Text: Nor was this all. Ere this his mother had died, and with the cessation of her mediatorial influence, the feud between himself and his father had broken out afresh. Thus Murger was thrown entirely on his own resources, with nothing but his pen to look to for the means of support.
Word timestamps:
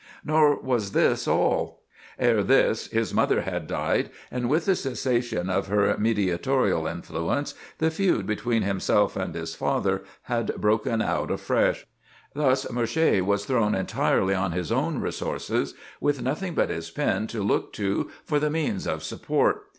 Nor 0.25 0.59
was 0.59 0.93
this 0.93 1.27
all. 1.27 1.83
Ere 2.17 2.41
this 2.41 2.87
his 2.87 3.13
mother 3.13 3.41
had 3.41 3.67
died, 3.67 4.09
and 4.31 4.49
with 4.49 4.65
the 4.65 4.75
cessation 4.75 5.47
of 5.47 5.67
her 5.67 5.95
mediatorial 5.95 6.87
influence, 6.87 7.53
the 7.77 7.91
feud 7.91 8.25
between 8.25 8.63
himself 8.63 9.15
and 9.15 9.35
his 9.35 9.53
father 9.53 10.03
had 10.23 10.55
broken 10.57 11.03
out 11.03 11.29
afresh. 11.29 11.85
Thus 12.33 12.67
Murger 12.71 13.23
was 13.23 13.45
thrown 13.45 13.75
entirely 13.75 14.33
on 14.33 14.53
his 14.53 14.71
own 14.71 14.97
resources, 14.97 15.75
with 15.99 16.23
nothing 16.23 16.55
but 16.55 16.71
his 16.71 16.89
pen 16.89 17.27
to 17.27 17.43
look 17.43 17.71
to 17.73 18.09
for 18.25 18.39
the 18.39 18.49
means 18.49 18.87
of 18.87 19.03
support. 19.03 19.67